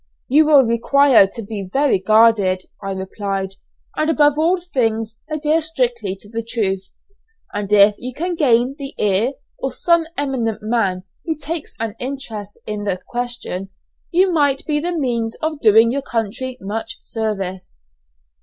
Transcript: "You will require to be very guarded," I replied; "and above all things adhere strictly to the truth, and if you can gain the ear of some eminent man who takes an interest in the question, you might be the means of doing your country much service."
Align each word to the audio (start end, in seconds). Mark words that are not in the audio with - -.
"You 0.27 0.45
will 0.47 0.63
require 0.63 1.27
to 1.27 1.43
be 1.43 1.69
very 1.71 1.99
guarded," 1.99 2.63
I 2.83 2.93
replied; 2.93 3.51
"and 3.95 4.09
above 4.09 4.33
all 4.39 4.59
things 4.59 5.19
adhere 5.29 5.61
strictly 5.61 6.15
to 6.21 6.27
the 6.27 6.43
truth, 6.43 6.89
and 7.53 7.71
if 7.71 7.93
you 7.99 8.11
can 8.11 8.33
gain 8.33 8.73
the 8.79 8.95
ear 8.97 9.33
of 9.61 9.75
some 9.75 10.07
eminent 10.17 10.63
man 10.63 11.03
who 11.25 11.35
takes 11.37 11.75
an 11.79 11.93
interest 11.99 12.57
in 12.65 12.83
the 12.83 12.99
question, 13.09 13.69
you 14.09 14.31
might 14.33 14.65
be 14.65 14.79
the 14.79 14.97
means 14.97 15.35
of 15.35 15.61
doing 15.61 15.91
your 15.91 16.01
country 16.01 16.57
much 16.61 16.97
service." 17.01 17.79